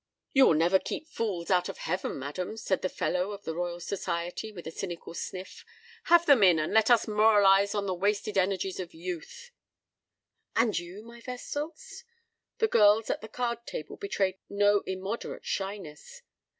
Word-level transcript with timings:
"You 0.33 0.47
will 0.47 0.55
never 0.55 0.79
keep 0.79 1.07
fools 1.07 1.51
out 1.51 1.69
of 1.69 1.77
heaven, 1.77 2.17
madam," 2.17 2.57
said 2.57 2.81
the 2.81 2.89
Fellow 2.89 3.33
of 3.33 3.43
the 3.43 3.53
Royal 3.53 3.79
Society, 3.79 4.51
with 4.51 4.65
a 4.65 4.71
cynical 4.71 5.13
sniff; 5.13 5.63
"have 6.05 6.25
them 6.25 6.41
in, 6.41 6.57
and 6.57 6.73
let 6.73 6.89
us 6.89 7.07
moralize 7.07 7.75
on 7.75 7.85
the 7.85 7.93
wasted 7.93 8.35
energies 8.35 8.79
of 8.79 8.95
youth." 8.95 9.51
"And 10.55 10.75
you—my 10.79 11.21
vestals?" 11.21 12.03
The 12.57 12.67
girls 12.67 13.11
at 13.11 13.21
the 13.21 13.27
card 13.27 13.67
table 13.67 13.95
betrayed 13.95 14.39
no 14.49 14.79
immoderate 14.87 15.45
shyness. 15.45 16.23